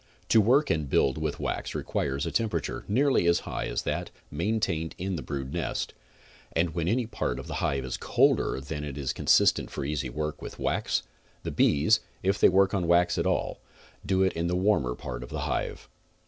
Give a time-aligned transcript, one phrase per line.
[0.29, 4.59] To work and build with wax requires a temperature nearly as high as that main
[4.59, 5.93] tained in the brood nest,
[6.55, 10.41] and when any part of the hive is colder than is consistent for easy work
[10.41, 11.03] with wax;
[11.43, 13.59] the bees, if they work on wax at all,
[14.03, 15.87] do it in the warmer part of the hive.